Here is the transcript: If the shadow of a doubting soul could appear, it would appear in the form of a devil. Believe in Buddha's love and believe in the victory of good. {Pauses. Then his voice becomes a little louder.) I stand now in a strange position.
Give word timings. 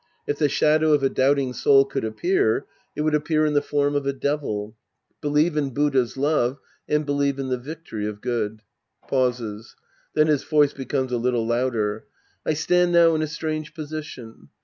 If 0.25 0.39
the 0.39 0.49
shadow 0.49 0.93
of 0.93 1.03
a 1.03 1.09
doubting 1.09 1.53
soul 1.53 1.85
could 1.85 2.03
appear, 2.03 2.65
it 2.95 3.01
would 3.01 3.13
appear 3.13 3.45
in 3.45 3.53
the 3.53 3.61
form 3.61 3.93
of 3.93 4.07
a 4.07 4.13
devil. 4.13 4.75
Believe 5.21 5.55
in 5.55 5.75
Buddha's 5.75 6.17
love 6.17 6.57
and 6.89 7.05
believe 7.05 7.37
in 7.37 7.49
the 7.49 7.57
victory 7.59 8.07
of 8.07 8.19
good. 8.19 8.63
{Pauses. 9.07 9.75
Then 10.15 10.25
his 10.25 10.43
voice 10.43 10.73
becomes 10.73 11.11
a 11.11 11.17
little 11.19 11.45
louder.) 11.45 12.05
I 12.47 12.55
stand 12.55 12.91
now 12.93 13.13
in 13.13 13.21
a 13.21 13.27
strange 13.27 13.75
position. 13.75 14.49